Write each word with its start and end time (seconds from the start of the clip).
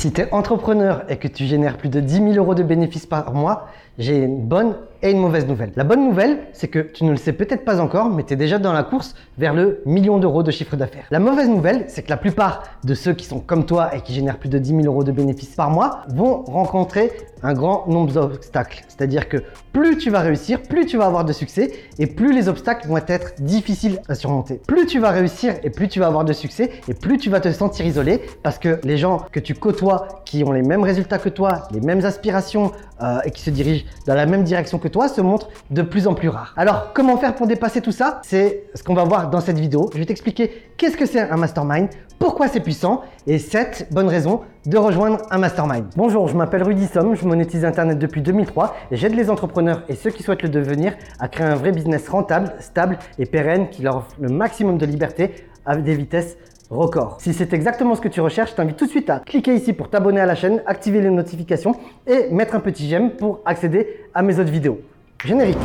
Si 0.00 0.10
tu 0.12 0.22
es 0.22 0.32
entrepreneur 0.32 1.04
et 1.10 1.18
que 1.18 1.28
tu 1.28 1.44
génères 1.44 1.76
plus 1.76 1.90
de 1.90 2.00
10 2.00 2.14
000 2.14 2.32
euros 2.36 2.54
de 2.54 2.62
bénéfices 2.62 3.04
par 3.04 3.34
mois, 3.34 3.68
j'ai 4.00 4.16
une 4.16 4.40
bonne 4.40 4.74
et 5.02 5.10
une 5.10 5.18
mauvaise 5.18 5.46
nouvelle. 5.46 5.72
La 5.76 5.84
bonne 5.84 6.04
nouvelle, 6.04 6.38
c'est 6.52 6.68
que 6.68 6.78
tu 6.78 7.04
ne 7.04 7.10
le 7.10 7.16
sais 7.16 7.32
peut-être 7.32 7.64
pas 7.64 7.80
encore, 7.80 8.10
mais 8.10 8.24
tu 8.24 8.32
es 8.32 8.36
déjà 8.36 8.58
dans 8.58 8.72
la 8.72 8.82
course 8.82 9.14
vers 9.38 9.54
le 9.54 9.82
million 9.86 10.18
d'euros 10.18 10.42
de 10.42 10.50
chiffre 10.50 10.76
d'affaires. 10.76 11.06
La 11.10 11.18
mauvaise 11.18 11.48
nouvelle, 11.48 11.84
c'est 11.88 12.02
que 12.02 12.10
la 12.10 12.16
plupart 12.16 12.62
de 12.84 12.94
ceux 12.94 13.12
qui 13.12 13.24
sont 13.24 13.40
comme 13.40 13.66
toi 13.66 13.94
et 13.94 14.00
qui 14.00 14.12
génèrent 14.12 14.38
plus 14.38 14.48
de 14.48 14.58
10 14.58 14.70
000 14.70 14.82
euros 14.84 15.04
de 15.04 15.12
bénéfices 15.12 15.54
par 15.54 15.70
mois 15.70 16.02
vont 16.08 16.42
rencontrer 16.42 17.12
un 17.42 17.54
grand 17.54 17.86
nombre 17.86 18.12
d'obstacles. 18.12 18.84
C'est-à-dire 18.88 19.28
que 19.28 19.38
plus 19.72 19.96
tu 19.96 20.10
vas 20.10 20.20
réussir, 20.20 20.62
plus 20.62 20.86
tu 20.86 20.98
vas 20.98 21.06
avoir 21.06 21.24
de 21.24 21.32
succès 21.32 21.72
et 21.98 22.06
plus 22.06 22.34
les 22.34 22.48
obstacles 22.48 22.86
vont 22.86 22.98
être 23.06 23.40
difficiles 23.40 24.00
à 24.08 24.14
surmonter. 24.14 24.60
Plus 24.66 24.86
tu 24.86 24.98
vas 24.98 25.10
réussir 25.10 25.54
et 25.62 25.70
plus 25.70 25.88
tu 25.88 26.00
vas 26.00 26.06
avoir 26.06 26.24
de 26.24 26.32
succès 26.32 26.70
et 26.88 26.94
plus 26.94 27.16
tu 27.18 27.30
vas 27.30 27.40
te 27.40 27.50
sentir 27.50 27.86
isolé 27.86 28.20
parce 28.42 28.58
que 28.58 28.78
les 28.84 28.98
gens 28.98 29.24
que 29.32 29.40
tu 29.40 29.54
côtoies 29.54 30.08
qui 30.24 30.44
ont 30.44 30.52
les 30.52 30.62
mêmes 30.62 30.82
résultats 30.82 31.18
que 31.18 31.28
toi, 31.28 31.68
les 31.72 31.80
mêmes 31.80 32.04
aspirations 32.04 32.72
euh, 33.02 33.20
et 33.24 33.30
qui 33.30 33.42
se 33.42 33.50
dirigent 33.50 33.84
dans 34.06 34.14
la 34.14 34.26
même 34.26 34.44
direction 34.44 34.78
que 34.78 34.88
toi 34.88 35.08
se 35.08 35.20
montrent 35.20 35.48
de 35.70 35.82
plus 35.82 36.06
en 36.06 36.14
plus 36.14 36.28
rares. 36.28 36.54
Alors, 36.56 36.92
comment 36.92 37.16
faire 37.16 37.34
pour 37.34 37.46
dépasser 37.46 37.80
tout 37.80 37.92
ça? 37.92 38.20
C'est 38.24 38.64
ce 38.74 38.82
qu'on 38.82 38.94
va 38.94 39.04
voir 39.04 39.30
dans 39.30 39.40
cette 39.40 39.58
vidéo. 39.58 39.90
Je 39.92 39.98
vais 39.98 40.06
t'expliquer 40.06 40.50
qu'est-ce 40.76 40.96
que 40.96 41.06
c'est 41.06 41.20
un 41.20 41.36
mastermind, 41.36 41.88
pourquoi 42.18 42.48
c'est 42.48 42.60
puissant 42.60 43.02
et 43.26 43.38
7 43.38 43.88
bonnes 43.90 44.08
raisons 44.08 44.42
de 44.66 44.76
rejoindre 44.76 45.18
un 45.30 45.38
mastermind. 45.38 45.86
Bonjour, 45.96 46.28
je 46.28 46.36
m'appelle 46.36 46.62
Rudy 46.62 46.86
Somme, 46.86 47.14
je 47.14 47.24
monétise 47.24 47.64
Internet 47.64 47.98
depuis 47.98 48.20
2003 48.20 48.76
et 48.90 48.96
j'aide 48.96 49.14
les 49.14 49.30
entrepreneurs 49.30 49.82
et 49.88 49.94
ceux 49.94 50.10
qui 50.10 50.22
souhaitent 50.22 50.42
le 50.42 50.50
devenir 50.50 50.94
à 51.18 51.28
créer 51.28 51.46
un 51.46 51.54
vrai 51.54 51.72
business 51.72 52.08
rentable, 52.08 52.52
stable 52.60 52.98
et 53.18 53.24
pérenne 53.24 53.70
qui 53.70 53.82
leur 53.82 53.98
offre 53.98 54.14
le 54.20 54.28
maximum 54.28 54.76
de 54.76 54.84
liberté 54.84 55.34
à 55.64 55.76
des 55.76 55.94
vitesses 55.94 56.36
record. 56.70 57.16
Si 57.20 57.34
c'est 57.34 57.52
exactement 57.52 57.94
ce 57.94 58.00
que 58.00 58.08
tu 58.08 58.20
recherches, 58.20 58.50
je 58.52 58.56
t'invite 58.56 58.76
tout 58.76 58.86
de 58.86 58.90
suite 58.90 59.10
à 59.10 59.18
cliquer 59.18 59.54
ici 59.54 59.72
pour 59.72 59.90
t'abonner 59.90 60.20
à 60.20 60.26
la 60.26 60.34
chaîne, 60.34 60.62
activer 60.66 61.00
les 61.00 61.10
notifications 61.10 61.74
et 62.06 62.28
mettre 62.30 62.54
un 62.54 62.60
petit 62.60 62.88
j'aime 62.88 63.10
pour 63.10 63.40
accéder 63.44 64.06
à 64.14 64.22
mes 64.22 64.38
autres 64.38 64.50
vidéos. 64.50 64.80
Générique. 65.24 65.58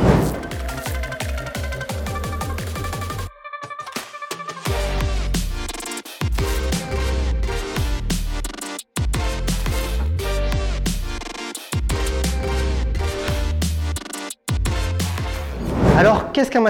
Alors, 15.98 16.30
qu'est-ce 16.32 16.50
qu'un 16.50 16.60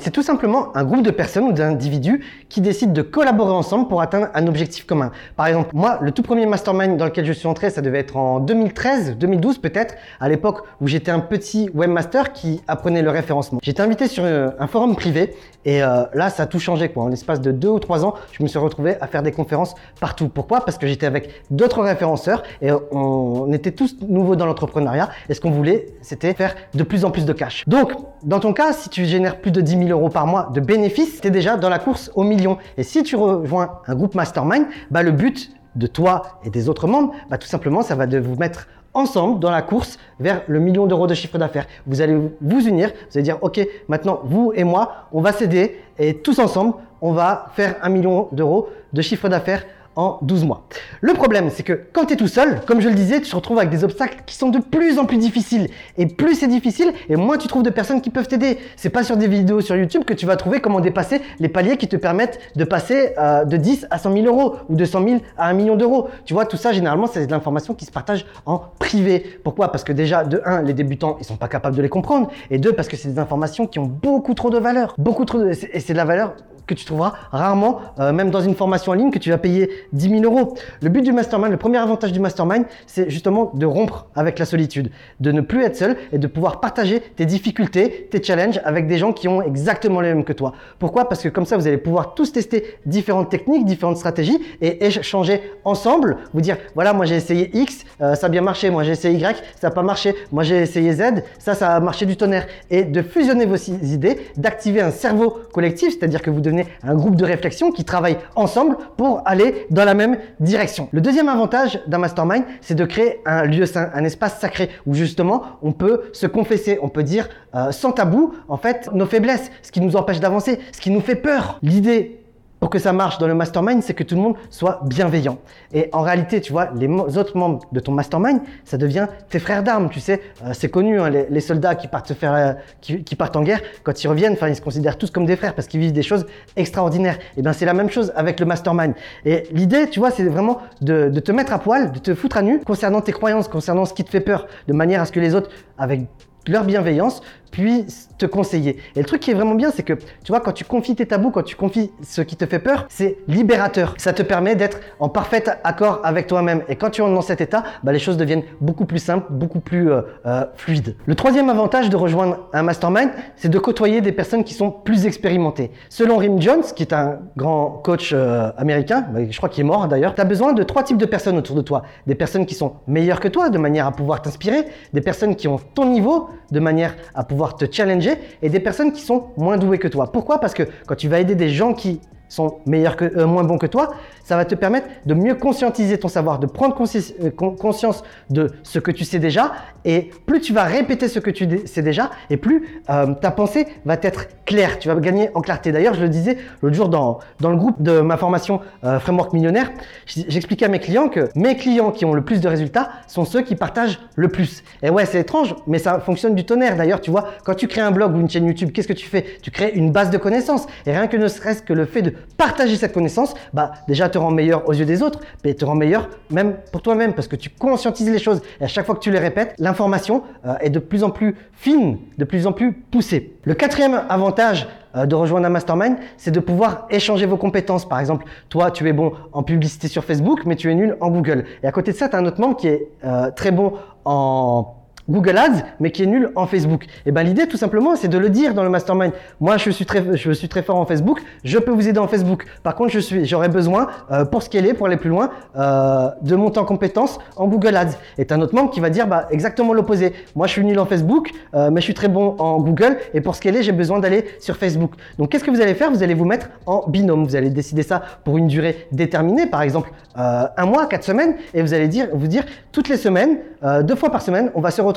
C'est 0.00 0.10
tout 0.10 0.22
simplement 0.22 0.76
un 0.76 0.84
groupe 0.84 1.02
de 1.02 1.10
personnes 1.10 1.44
ou 1.44 1.52
d'individus 1.52 2.24
qui 2.48 2.60
décident 2.60 2.92
de 2.92 3.02
collaborer 3.02 3.52
ensemble 3.52 3.88
pour 3.88 4.00
atteindre 4.00 4.28
un 4.34 4.46
objectif 4.46 4.86
commun. 4.86 5.10
Par 5.36 5.46
exemple, 5.46 5.70
moi, 5.72 5.98
le 6.00 6.12
tout 6.12 6.22
premier 6.22 6.46
mastermind 6.46 6.96
dans 6.96 7.06
lequel 7.06 7.24
je 7.24 7.32
suis 7.32 7.48
entré, 7.48 7.70
ça 7.70 7.80
devait 7.80 7.98
être 7.98 8.16
en 8.16 8.40
2013, 8.40 9.16
2012 9.18 9.58
peut-être, 9.58 9.94
à 10.20 10.28
l'époque 10.28 10.62
où 10.80 10.86
j'étais 10.86 11.10
un 11.10 11.20
petit 11.20 11.70
webmaster 11.74 12.32
qui 12.32 12.60
apprenait 12.68 13.02
le 13.02 13.10
référencement. 13.10 13.58
J'étais 13.62 13.82
invité 13.82 14.06
sur 14.06 14.24
euh, 14.24 14.50
un 14.58 14.66
forum 14.66 14.94
privé 14.94 15.34
et 15.64 15.82
euh, 15.82 16.04
là, 16.14 16.30
ça 16.30 16.44
a 16.44 16.46
tout 16.46 16.58
changé. 16.58 16.88
Quoi. 16.90 17.04
En 17.04 17.08
l'espace 17.08 17.40
de 17.40 17.50
deux 17.50 17.68
ou 17.68 17.78
trois 17.78 18.04
ans, 18.04 18.14
je 18.32 18.42
me 18.42 18.48
suis 18.48 18.58
retrouvé 18.58 18.96
à 19.00 19.06
faire 19.06 19.22
des 19.22 19.32
conférences 19.32 19.74
partout. 20.00 20.28
Pourquoi? 20.28 20.64
Parce 20.64 20.78
que 20.78 20.86
j'étais 20.86 21.06
avec 21.06 21.30
d'autres 21.50 21.82
référenceurs 21.82 22.42
et 22.62 22.70
on 22.92 23.52
était 23.52 23.72
tous 23.72 23.96
nouveaux 24.06 24.36
dans 24.36 24.46
l'entrepreneuriat 24.46 25.08
et 25.28 25.34
ce 25.34 25.40
qu'on 25.40 25.50
voulait, 25.50 25.86
c'était 26.02 26.34
faire 26.34 26.54
de 26.74 26.82
plus 26.82 27.04
en 27.04 27.10
plus 27.10 27.24
de 27.24 27.32
cash. 27.32 27.64
Donc, 27.66 27.92
dans 28.22 28.40
ton 28.40 28.52
cas, 28.52 28.72
si 28.72 28.88
tu 28.88 29.04
génères 29.04 29.40
plus 29.40 29.50
de 29.50 29.60
10 29.64 29.86
000 29.86 29.90
euros 29.90 30.08
par 30.08 30.26
mois 30.26 30.50
de 30.52 30.60
bénéfices, 30.60 31.20
tu 31.20 31.28
es 31.28 31.30
déjà 31.30 31.56
dans 31.56 31.68
la 31.68 31.78
course 31.78 32.10
au 32.14 32.22
million. 32.22 32.58
Et 32.76 32.82
si 32.82 33.02
tu 33.02 33.16
rejoins 33.16 33.80
un 33.86 33.94
groupe 33.94 34.14
mastermind, 34.14 34.66
bah, 34.90 35.02
le 35.02 35.10
but 35.10 35.50
de 35.74 35.86
toi 35.86 36.22
et 36.44 36.50
des 36.50 36.68
autres 36.68 36.86
membres, 36.86 37.12
bah, 37.28 37.38
tout 37.38 37.48
simplement, 37.48 37.82
ça 37.82 37.94
va 37.94 38.06
de 38.06 38.18
vous 38.18 38.36
mettre 38.36 38.68
ensemble 38.94 39.40
dans 39.40 39.50
la 39.50 39.62
course 39.62 39.98
vers 40.20 40.42
le 40.46 40.60
million 40.60 40.86
d'euros 40.86 41.06
de 41.06 41.14
chiffre 41.14 41.36
d'affaires. 41.36 41.66
Vous 41.86 42.00
allez 42.00 42.16
vous 42.40 42.66
unir, 42.66 42.90
vous 42.90 43.18
allez 43.18 43.24
dire, 43.24 43.38
OK, 43.42 43.60
maintenant, 43.88 44.20
vous 44.24 44.52
et 44.54 44.64
moi, 44.64 45.08
on 45.12 45.20
va 45.20 45.32
s'aider 45.32 45.80
et 45.98 46.18
tous 46.18 46.38
ensemble, 46.38 46.74
on 47.00 47.12
va 47.12 47.46
faire 47.54 47.76
un 47.82 47.88
million 47.88 48.28
d'euros 48.32 48.68
de 48.92 49.02
chiffre 49.02 49.28
d'affaires 49.28 49.64
en 49.96 50.18
12 50.22 50.44
mois. 50.44 50.66
Le 51.00 51.12
problème, 51.14 51.50
c'est 51.50 51.62
que 51.62 51.80
quand 51.92 52.06
tu 52.06 52.14
es 52.14 52.16
tout 52.16 52.28
seul, 52.28 52.60
comme 52.66 52.80
je 52.80 52.88
le 52.88 52.94
disais, 52.94 53.20
tu 53.20 53.30
te 53.30 53.36
retrouves 53.36 53.58
avec 53.58 53.70
des 53.70 53.84
obstacles 53.84 54.22
qui 54.26 54.36
sont 54.36 54.48
de 54.48 54.58
plus 54.58 54.98
en 54.98 55.04
plus 55.04 55.18
difficiles. 55.18 55.68
Et 55.98 56.06
plus 56.06 56.34
c'est 56.34 56.48
difficile, 56.48 56.92
et 57.08 57.16
moins 57.16 57.38
tu 57.38 57.48
trouves 57.48 57.62
de 57.62 57.70
personnes 57.70 58.00
qui 58.00 58.10
peuvent 58.10 58.28
t'aider. 58.28 58.58
C'est 58.76 58.90
pas 58.90 59.04
sur 59.04 59.16
des 59.16 59.28
vidéos 59.28 59.60
sur 59.60 59.76
YouTube 59.76 60.04
que 60.04 60.14
tu 60.14 60.26
vas 60.26 60.36
trouver 60.36 60.60
comment 60.60 60.80
dépasser 60.80 61.20
les 61.40 61.48
paliers 61.48 61.76
qui 61.76 61.88
te 61.88 61.96
permettent 61.96 62.38
de 62.56 62.64
passer 62.64 63.14
euh, 63.18 63.44
de 63.44 63.56
10 63.56 63.86
à 63.90 63.98
100 63.98 64.12
000 64.12 64.26
euros 64.26 64.56
ou 64.68 64.76
de 64.76 64.84
100 64.84 65.08
000 65.08 65.20
à 65.36 65.48
1 65.48 65.52
million 65.54 65.76
d'euros. 65.76 66.08
Tu 66.24 66.34
vois, 66.34 66.46
tout 66.46 66.56
ça, 66.56 66.72
généralement, 66.72 67.06
c'est 67.06 67.26
de 67.26 67.30
l'information 67.30 67.74
qui 67.74 67.84
se 67.84 67.92
partage 67.92 68.26
en 68.46 68.60
privé. 68.78 69.38
Pourquoi? 69.42 69.70
Parce 69.70 69.84
que 69.84 69.92
déjà, 69.92 70.24
de 70.24 70.40
1, 70.44 70.62
les 70.62 70.74
débutants, 70.74 71.16
ils 71.20 71.24
sont 71.24 71.36
pas 71.36 71.48
capables 71.48 71.76
de 71.76 71.82
les 71.82 71.88
comprendre. 71.88 72.30
Et 72.50 72.58
2, 72.58 72.72
parce 72.72 72.88
que 72.88 72.96
c'est 72.96 73.08
des 73.08 73.18
informations 73.18 73.66
qui 73.66 73.78
ont 73.78 73.86
beaucoup 73.86 74.34
trop 74.34 74.50
de 74.50 74.58
valeur. 74.58 74.94
Beaucoup 74.98 75.24
trop 75.24 75.38
de... 75.38 75.50
Et 75.50 75.80
c'est 75.80 75.92
de 75.92 75.98
la 75.98 76.04
valeur 76.04 76.34
que 76.66 76.74
tu 76.74 76.84
trouveras 76.84 77.12
rarement, 77.30 77.80
euh, 77.98 78.12
même 78.12 78.30
dans 78.30 78.40
une 78.40 78.54
formation 78.54 78.92
en 78.92 78.94
ligne 78.94 79.10
que 79.10 79.18
tu 79.18 79.30
vas 79.30 79.38
payer 79.38 79.70
10 79.92 80.20
000 80.20 80.22
euros. 80.22 80.54
Le 80.82 80.88
but 80.88 81.02
du 81.02 81.12
mastermind, 81.12 81.50
le 81.50 81.56
premier 81.56 81.78
avantage 81.78 82.12
du 82.12 82.20
mastermind, 82.20 82.64
c'est 82.86 83.10
justement 83.10 83.50
de 83.54 83.66
rompre 83.66 84.06
avec 84.14 84.38
la 84.38 84.44
solitude, 84.44 84.90
de 85.20 85.32
ne 85.32 85.40
plus 85.40 85.62
être 85.62 85.76
seul 85.76 85.96
et 86.12 86.18
de 86.18 86.26
pouvoir 86.26 86.60
partager 86.60 87.00
tes 87.00 87.26
difficultés, 87.26 88.08
tes 88.10 88.22
challenges 88.22 88.60
avec 88.64 88.86
des 88.86 88.98
gens 88.98 89.12
qui 89.12 89.28
ont 89.28 89.42
exactement 89.42 90.00
les 90.00 90.08
mêmes 90.08 90.24
que 90.24 90.32
toi. 90.32 90.52
Pourquoi? 90.78 91.08
Parce 91.08 91.22
que 91.22 91.28
comme 91.28 91.46
ça, 91.46 91.56
vous 91.56 91.66
allez 91.66 91.78
pouvoir 91.78 92.14
tous 92.14 92.32
tester 92.32 92.64
différentes 92.86 93.30
techniques, 93.30 93.64
différentes 93.64 93.96
stratégies 93.96 94.38
et 94.60 94.84
échanger 94.84 95.40
ensemble, 95.64 96.18
vous 96.32 96.40
dire, 96.40 96.56
voilà, 96.74 96.92
moi 96.92 97.04
j'ai 97.06 97.16
essayé 97.16 97.50
X, 97.56 97.84
euh, 98.00 98.14
ça 98.14 98.26
a 98.26 98.28
bien 98.28 98.42
marché, 98.42 98.70
moi 98.70 98.82
j'ai 98.82 98.92
essayé 98.92 99.18
Y, 99.18 99.36
ça 99.60 99.68
n'a 99.68 99.70
pas 99.70 99.82
marché, 99.82 100.14
moi 100.32 100.42
j'ai 100.42 100.62
essayé 100.62 100.92
Z, 100.92 101.22
ça, 101.38 101.54
ça 101.54 101.76
a 101.76 101.80
marché 101.80 102.06
du 102.06 102.16
tonnerre. 102.16 102.46
Et 102.70 102.84
de 102.84 103.02
fusionner 103.02 103.46
vos 103.46 103.56
idées, 103.56 104.20
d'activer 104.36 104.80
un 104.80 104.90
cerveau 104.90 105.38
collectif, 105.52 105.94
c'est-à-dire 105.98 106.22
que 106.22 106.30
vous 106.30 106.40
devenez 106.40 106.66
un 106.82 106.94
groupe 106.94 107.16
de 107.16 107.24
réflexion 107.24 107.70
qui 107.70 107.84
travaille 107.84 108.16
ensemble 108.36 108.76
pour 108.96 109.22
aller 109.24 109.66
dans 109.74 109.84
la 109.84 109.94
même 109.94 110.18
direction. 110.40 110.88
Le 110.92 111.00
deuxième 111.00 111.28
avantage 111.28 111.80
d'un 111.86 111.98
mastermind, 111.98 112.44
c'est 112.60 112.74
de 112.74 112.84
créer 112.84 113.20
un 113.26 113.44
lieu 113.44 113.66
sain, 113.66 113.90
un 113.92 114.04
espace 114.04 114.38
sacré 114.38 114.70
où 114.86 114.94
justement 114.94 115.42
on 115.62 115.72
peut 115.72 116.02
se 116.12 116.26
confesser, 116.26 116.78
on 116.80 116.88
peut 116.88 117.02
dire 117.02 117.28
euh, 117.54 117.72
sans 117.72 117.92
tabou 117.92 118.34
en 118.48 118.56
fait 118.56 118.88
nos 118.94 119.06
faiblesses, 119.06 119.50
ce 119.62 119.72
qui 119.72 119.80
nous 119.80 119.96
empêche 119.96 120.20
d'avancer, 120.20 120.60
ce 120.72 120.80
qui 120.80 120.90
nous 120.90 121.00
fait 121.00 121.16
peur. 121.16 121.58
L'idée 121.62 122.23
pour 122.64 122.70
que 122.70 122.78
ça 122.78 122.94
marche 122.94 123.18
dans 123.18 123.26
le 123.26 123.34
mastermind, 123.34 123.82
c'est 123.82 123.92
que 123.92 124.04
tout 124.04 124.14
le 124.14 124.22
monde 124.22 124.36
soit 124.48 124.80
bienveillant. 124.86 125.36
Et 125.74 125.90
en 125.92 126.00
réalité, 126.00 126.40
tu 126.40 126.50
vois, 126.50 126.70
les 126.74 126.88
autres 127.18 127.36
membres 127.36 127.60
de 127.72 127.78
ton 127.78 127.92
mastermind, 127.92 128.40
ça 128.64 128.78
devient 128.78 129.06
tes 129.28 129.38
frères 129.38 129.62
d'armes. 129.62 129.90
Tu 129.90 130.00
sais, 130.00 130.22
euh, 130.42 130.52
c'est 130.54 130.70
connu, 130.70 130.98
hein, 130.98 131.10
les, 131.10 131.40
soldats 131.42 131.74
qui 131.74 131.88
partent, 131.88 132.14
euh, 132.22 132.54
qui, 132.80 133.16
partent 133.16 133.36
en 133.36 133.42
guerre, 133.42 133.60
quand 133.82 134.02
ils 134.02 134.08
reviennent, 134.08 134.38
ils 134.48 134.56
se 134.56 134.62
considèrent 134.62 134.96
tous 134.96 135.10
comme 135.10 135.26
des 135.26 135.36
frères 135.36 135.54
parce 135.54 135.68
qu'ils 135.68 135.80
vivent 135.80 135.92
des 135.92 136.02
choses 136.02 136.24
extraordinaires. 136.56 137.18
Et 137.36 137.42
bien, 137.42 137.52
c'est 137.52 137.66
la 137.66 137.74
même 137.74 137.90
chose 137.90 138.14
avec 138.16 138.40
le 138.40 138.46
mastermind. 138.46 138.94
Et 139.26 139.42
l'idée, 139.52 139.90
tu 139.90 139.98
vois, 140.00 140.10
c'est 140.10 140.24
vraiment 140.24 140.62
de 140.80 141.10
te 141.20 141.32
mettre 141.32 141.52
à 141.52 141.58
poil, 141.58 141.92
de 141.92 141.98
te 141.98 142.14
foutre 142.14 142.38
à 142.38 142.42
nu 142.42 142.60
concernant 142.60 143.02
tes 143.02 143.12
croyances, 143.12 143.46
concernant 143.46 143.84
ce 143.84 143.92
qui 143.92 144.04
te 144.04 144.10
fait 144.10 144.20
peur, 144.20 144.46
de 144.68 144.72
manière 144.72 145.02
à 145.02 145.04
ce 145.04 145.12
que 145.12 145.20
les 145.20 145.34
autres, 145.34 145.50
avec 145.76 146.00
leur 146.46 146.64
bienveillance 146.64 147.22
puisse 147.54 148.08
te 148.18 148.26
conseiller. 148.26 148.78
Et 148.96 148.98
le 148.98 149.04
truc 149.04 149.20
qui 149.20 149.30
est 149.30 149.34
vraiment 149.34 149.54
bien, 149.54 149.70
c'est 149.70 149.84
que 149.84 149.92
tu 149.92 150.32
vois, 150.32 150.40
quand 150.40 150.50
tu 150.50 150.64
confies 150.64 150.96
tes 150.96 151.06
tabous, 151.06 151.30
quand 151.30 151.44
tu 151.44 151.54
confies 151.54 151.92
ce 152.02 152.20
qui 152.20 152.34
te 152.34 152.46
fait 152.46 152.58
peur, 152.58 152.86
c'est 152.88 153.18
libérateur. 153.28 153.94
Ça 153.96 154.12
te 154.12 154.22
permet 154.22 154.56
d'être 154.56 154.80
en 154.98 155.08
parfait 155.08 155.44
accord 155.62 156.00
avec 156.02 156.26
toi-même. 156.26 156.62
Et 156.68 156.74
quand 156.74 156.90
tu 156.90 157.00
es 157.00 157.04
dans 157.04 157.22
cet 157.22 157.40
état, 157.40 157.62
bah, 157.84 157.92
les 157.92 158.00
choses 158.00 158.16
deviennent 158.16 158.42
beaucoup 158.60 158.86
plus 158.86 158.98
simples, 158.98 159.26
beaucoup 159.30 159.60
plus 159.60 159.92
euh, 159.92 160.02
euh, 160.26 160.44
fluides. 160.56 160.96
Le 161.06 161.14
troisième 161.14 161.48
avantage 161.48 161.90
de 161.90 161.96
rejoindre 161.96 162.48
un 162.52 162.64
mastermind, 162.64 163.10
c'est 163.36 163.48
de 163.48 163.58
côtoyer 163.60 164.00
des 164.00 164.10
personnes 164.10 164.42
qui 164.42 164.54
sont 164.54 164.72
plus 164.72 165.06
expérimentées. 165.06 165.70
Selon 165.88 166.16
Rim 166.16 166.42
Jones, 166.42 166.64
qui 166.74 166.82
est 166.82 166.92
un 166.92 167.20
grand 167.36 167.70
coach 167.84 168.10
euh, 168.12 168.50
américain, 168.56 169.06
bah, 169.12 169.20
je 169.30 169.36
crois 169.36 169.48
qu'il 169.48 169.60
est 169.60 169.68
mort 169.68 169.86
d'ailleurs, 169.86 170.16
tu 170.16 170.20
as 170.20 170.24
besoin 170.24 170.54
de 170.54 170.62
trois 170.64 170.82
types 170.82 170.98
de 170.98 171.06
personnes 171.06 171.38
autour 171.38 171.54
de 171.54 171.62
toi. 171.62 171.84
Des 172.08 172.16
personnes 172.16 172.46
qui 172.46 172.56
sont 172.56 172.74
meilleures 172.88 173.20
que 173.20 173.28
toi, 173.28 173.48
de 173.48 173.58
manière 173.58 173.86
à 173.86 173.92
pouvoir 173.92 174.22
t'inspirer, 174.22 174.64
des 174.92 175.00
personnes 175.00 175.36
qui 175.36 175.46
ont 175.46 175.60
ton 175.74 175.86
niveau, 175.86 176.30
de 176.50 176.58
manière 176.60 176.96
à 177.14 177.22
pouvoir 177.22 177.43
te 177.52 177.66
challenger 177.70 178.14
et 178.42 178.48
des 178.48 178.60
personnes 178.60 178.92
qui 178.92 179.02
sont 179.02 179.26
moins 179.36 179.56
douées 179.56 179.78
que 179.78 179.88
toi. 179.88 180.10
Pourquoi? 180.10 180.40
Parce 180.40 180.54
que 180.54 180.64
quand 180.86 180.96
tu 180.96 181.08
vas 181.08 181.20
aider 181.20 181.34
des 181.34 181.50
gens 181.50 181.74
qui 181.74 182.00
sont 182.28 182.58
meilleurs 182.66 182.96
que, 182.96 183.04
euh, 183.04 183.26
moins 183.26 183.44
bons 183.44 183.58
que 183.58 183.66
toi, 183.66 183.90
ça 184.24 184.36
va 184.36 184.44
te 184.44 184.56
permettre 184.56 184.88
de 185.06 185.14
mieux 185.14 185.36
conscientiser 185.36 185.98
ton 185.98 186.08
savoir, 186.08 186.40
de 186.40 186.46
prendre 186.46 186.74
euh, 186.74 187.30
conscience 187.30 188.02
de 188.30 188.50
ce 188.64 188.80
que 188.80 188.90
tu 188.90 189.04
sais 189.04 189.20
déjà. 189.20 189.52
Et 189.84 190.10
plus 190.26 190.40
tu 190.40 190.52
vas 190.52 190.64
répéter 190.64 191.06
ce 191.08 191.20
que 191.20 191.30
tu 191.30 191.46
sais 191.66 191.82
déjà, 191.82 192.10
et 192.30 192.36
plus 192.36 192.80
euh, 192.90 193.14
ta 193.14 193.30
pensée 193.30 193.68
va 193.84 193.96
être 194.02 194.26
claire. 194.44 194.78
Tu 194.80 194.88
vas 194.88 194.96
gagner 194.96 195.30
en 195.34 195.40
clarté. 195.40 195.70
D'ailleurs, 195.70 195.94
je 195.94 196.02
le 196.02 196.08
disais 196.08 196.38
l'autre 196.62 196.74
jour 196.74 196.88
dans, 196.88 197.20
dans 197.38 197.50
le 197.50 197.56
groupe 197.56 197.80
de 197.80 198.00
ma 198.00 198.16
formation 198.16 198.60
Framework 198.82 199.32
Millionnaire, 199.32 199.70
j'expliquais 200.06 200.66
à 200.66 200.68
mes 200.68 200.78
clients 200.78 201.08
que 201.08 201.28
mes 201.36 201.56
clients 201.56 201.90
qui 201.90 202.04
ont 202.04 202.14
le 202.14 202.22
plus 202.22 202.40
de 202.40 202.48
résultats 202.48 202.90
sont 203.06 203.24
ceux 203.24 203.42
qui 203.42 203.56
partagent 203.56 204.00
le 204.16 204.28
plus. 204.28 204.62
Et 204.82 204.90
ouais, 204.90 205.06
c'est 205.06 205.20
étrange, 205.20 205.54
mais 205.66 205.78
ça 205.78 206.00
fonctionne 206.00 206.34
du 206.34 206.44
tonnerre. 206.44 206.76
D'ailleurs, 206.76 207.00
tu 207.00 207.10
vois, 207.10 207.28
quand 207.44 207.54
tu 207.54 207.68
crées 207.68 207.80
un 207.80 207.90
blog 207.90 208.14
ou 208.14 208.20
une 208.20 208.30
chaîne 208.30 208.46
YouTube, 208.46 208.70
qu'est-ce 208.72 208.88
que 208.88 208.92
tu 208.92 209.06
fais? 209.06 209.24
Tu 209.42 209.50
crées 209.50 209.72
une 209.74 209.90
base 209.90 210.10
de 210.10 210.18
connaissances. 210.18 210.66
Et 210.86 210.92
rien 210.92 211.06
que 211.06 211.16
ne 211.16 211.28
serait-ce 211.28 211.62
que 211.62 211.72
le 211.72 211.84
fait 211.84 212.02
de 212.02 212.12
partager 212.36 212.76
cette 212.76 212.92
connaissance, 212.92 213.34
bah 213.52 213.72
déjà 213.88 214.08
te 214.14 214.18
rend 214.18 214.30
meilleur 214.30 214.68
aux 214.68 214.72
yeux 214.72 214.84
des 214.84 215.02
autres, 215.02 215.18
mais 215.44 215.54
te 215.54 215.64
rend 215.64 215.74
meilleur 215.74 216.08
même 216.30 216.54
pour 216.70 216.82
toi-même 216.82 217.14
parce 217.14 217.26
que 217.26 217.34
tu 217.34 217.50
conscientises 217.50 218.08
les 218.08 218.20
choses 218.20 218.40
et 218.60 218.64
à 218.64 218.68
chaque 218.68 218.86
fois 218.86 218.94
que 218.94 219.00
tu 219.00 219.10
les 219.10 219.18
répètes, 219.18 219.54
l'information 219.58 220.22
euh, 220.46 220.54
est 220.60 220.70
de 220.70 220.78
plus 220.78 221.02
en 221.02 221.10
plus 221.10 221.34
fine, 221.52 221.98
de 222.16 222.24
plus 222.24 222.46
en 222.46 222.52
plus 222.52 222.72
poussée. 222.72 223.32
Le 223.42 223.54
quatrième 223.54 224.02
avantage 224.08 224.68
euh, 224.94 225.06
de 225.06 225.16
rejoindre 225.16 225.46
un 225.46 225.50
mastermind, 225.50 225.96
c'est 226.16 226.30
de 226.30 226.38
pouvoir 226.38 226.86
échanger 226.90 227.26
vos 227.26 227.36
compétences. 227.36 227.88
Par 227.88 227.98
exemple, 227.98 228.24
toi, 228.48 228.70
tu 228.70 228.88
es 228.88 228.92
bon 228.92 229.12
en 229.32 229.42
publicité 229.42 229.88
sur 229.88 230.04
Facebook, 230.04 230.42
mais 230.46 230.54
tu 230.54 230.70
es 230.70 230.74
nul 230.76 230.96
en 231.00 231.10
Google. 231.10 231.44
Et 231.64 231.66
à 231.66 231.72
côté 231.72 231.90
de 231.90 231.96
ça, 231.96 232.08
tu 232.08 232.14
as 232.14 232.20
un 232.20 232.26
autre 232.26 232.40
membre 232.40 232.56
qui 232.56 232.68
est 232.68 232.86
euh, 233.04 233.32
très 233.32 233.50
bon 233.50 233.72
en 234.04 234.76
Google 235.08 235.36
Ads, 235.36 235.64
mais 235.80 235.90
qui 235.90 236.02
est 236.02 236.06
nul 236.06 236.30
en 236.34 236.46
Facebook. 236.46 236.86
Et 237.04 237.12
ben 237.12 237.22
l'idée, 237.22 237.46
tout 237.46 237.58
simplement, 237.58 237.94
c'est 237.94 238.08
de 238.08 238.16
le 238.16 238.30
dire 238.30 238.54
dans 238.54 238.62
le 238.62 238.70
mastermind. 238.70 239.12
Moi, 239.40 239.58
je 239.58 239.70
suis 239.70 239.84
très, 239.84 240.62
fort 240.62 240.76
en 240.76 240.86
Facebook. 240.86 241.20
Je 241.44 241.58
peux 241.58 241.72
vous 241.72 241.88
aider 241.88 241.98
en 241.98 242.08
Facebook. 242.08 242.46
Par 242.62 242.74
contre, 242.74 242.92
je 242.92 243.00
suis, 243.00 243.26
j'aurais 243.26 243.50
besoin 243.50 243.88
euh, 244.10 244.24
pour 244.24 244.42
scaler, 244.42 244.72
pour 244.72 244.86
aller 244.86 244.96
plus 244.96 245.10
loin, 245.10 245.30
euh, 245.56 246.08
de 246.22 246.34
monter 246.36 246.58
en 246.58 246.64
compétence 246.64 247.18
en 247.36 247.48
Google 247.48 247.76
Ads. 247.76 247.98
Et 248.16 248.26
un 248.30 248.40
autre 248.40 248.54
membre 248.54 248.70
qui 248.70 248.80
va 248.80 248.88
dire 248.88 249.06
bah, 249.06 249.28
exactement 249.30 249.74
l'opposé. 249.74 250.14
Moi, 250.34 250.46
je 250.46 250.52
suis 250.52 250.64
nul 250.64 250.78
en 250.78 250.86
Facebook, 250.86 251.32
euh, 251.54 251.70
mais 251.70 251.80
je 251.80 251.84
suis 251.84 251.94
très 251.94 252.08
bon 252.08 252.36
en 252.38 252.60
Google. 252.60 252.96
Et 253.12 253.20
pour 253.20 253.34
scaler, 253.34 253.62
j'ai 253.62 253.72
besoin 253.72 253.98
d'aller 253.98 254.24
sur 254.40 254.56
Facebook. 254.56 254.92
Donc, 255.18 255.28
qu'est-ce 255.30 255.44
que 255.44 255.50
vous 255.50 255.60
allez 255.60 255.74
faire? 255.74 255.90
Vous 255.90 256.02
allez 256.02 256.14
vous 256.14 256.24
mettre 256.24 256.48
en 256.64 256.88
binôme. 256.88 257.24
Vous 257.24 257.36
allez 257.36 257.50
décider 257.50 257.82
ça 257.82 258.02
pour 258.24 258.38
une 258.38 258.46
durée 258.46 258.86
déterminée, 258.90 259.46
par 259.46 259.62
exemple 259.62 259.90
euh, 260.16 260.46
un 260.56 260.66
mois, 260.66 260.86
quatre 260.86 261.04
semaines, 261.04 261.34
et 261.52 261.60
vous 261.60 261.74
allez 261.74 261.88
dire, 261.88 262.08
vous 262.12 262.26
dire 262.26 262.44
toutes 262.72 262.88
les 262.88 262.96
semaines, 262.96 263.38
deux 263.82 263.94
fois 263.94 264.10
par 264.10 264.20
semaine, 264.20 264.50
on 264.54 264.60
va 264.60 264.70
se 264.70 264.82
retrouver 264.82 264.93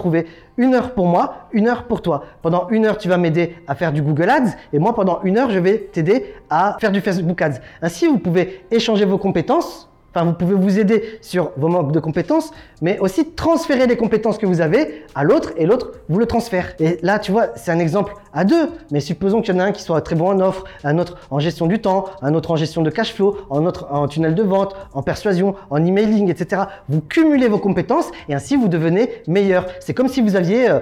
une 0.58 0.74
heure 0.74 0.94
pour 0.94 1.08
moi, 1.08 1.48
une 1.52 1.68
heure 1.68 1.84
pour 1.84 2.02
toi. 2.02 2.26
Pendant 2.42 2.70
une 2.70 2.86
heure, 2.86 2.98
tu 2.98 3.08
vas 3.08 3.18
m'aider 3.18 3.56
à 3.68 3.76
faire 3.76 3.92
du 3.92 4.02
Google 4.02 4.30
Ads 4.30 4.56
et 4.74 4.80
moi, 4.80 4.94
pendant 4.94 5.22
une 5.24 5.38
heure, 5.38 5.50
je 5.50 5.60
vais 5.60 5.90
t'aider 5.92 6.34
à 6.50 6.78
faire 6.80 6.92
du 6.92 7.02
Facebook 7.02 7.42
Ads. 7.42 7.60
Ainsi, 7.82 8.08
vous 8.08 8.20
pouvez 8.20 8.66
échanger 8.72 9.06
vos 9.06 9.18
compétences 9.18 9.90
vous 10.24 10.34
pouvez 10.34 10.56
vous 10.56 10.80
aider 10.80 11.19
sur 11.22 11.52
vos 11.58 11.68
manques 11.68 11.92
de 11.92 12.00
compétences, 12.00 12.52
mais 12.81 13.00
aussi 13.00 13.31
transférer 13.31 13.88
les 13.88 13.98
compétences 13.98 14.38
que 14.38 14.46
vous 14.46 14.62
avez 14.62 15.06
à 15.16 15.24
l'autre 15.24 15.52
et 15.58 15.66
l'autre 15.66 15.92
vous 16.10 16.19
le 16.19 16.25
transfère. 16.25 16.74
Et 16.80 17.00
là, 17.02 17.19
tu 17.19 17.31
vois, 17.31 17.48
c'est 17.56 17.72
un 17.72 17.80
exemple 17.80 18.14
à 18.34 18.44
deux, 18.44 18.69
mais 18.92 19.00
supposons 19.00 19.42
qu'il 19.42 19.54
y 19.54 19.58
en 19.58 19.62
a 19.62 19.66
un 19.66 19.72
qui 19.72 19.81
soit 19.81 20.02
très 20.02 20.16
bon 20.16 20.30
en 20.30 20.40
offre, 20.40 20.64
un 20.84 20.98
autre 20.98 21.18
en 21.31 21.40
gestion 21.40 21.66
du 21.66 21.80
temps, 21.80 22.06
un 22.22 22.34
autre 22.34 22.52
en 22.52 22.56
gestion 22.56 22.81
de 22.81 22.90
cash 22.90 23.14
flow, 23.14 23.38
un 23.52 23.66
autre 23.66 23.88
en 23.92 24.08
tunnel 24.08 24.36
de 24.36 24.44
vente, 24.44 24.75
en 24.94 25.02
persuasion, 25.02 25.56
en 25.69 25.84
emailing, 25.84 26.30
etc. 26.30 26.64
Vous 26.90 27.02
cumulez 27.02 27.48
vos 27.48 27.60
compétences 27.60 28.12
et 28.30 28.36
ainsi 28.36 28.56
vous 28.56 28.68
devenez 28.68 29.10
meilleur. 29.28 29.66
C'est 29.80 29.94
comme 29.94 30.08
si 30.08 30.22
vous 30.22 30.36
aviez, 30.36 30.69
euh, 30.69 30.80